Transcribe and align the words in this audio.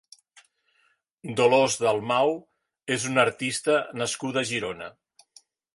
Dolors 1.41 1.77
Dalmau 1.85 2.35
és 2.99 3.07
una 3.13 3.25
artista 3.29 3.79
nascuda 4.03 4.45
a 4.47 4.51
Girona. 4.55 4.95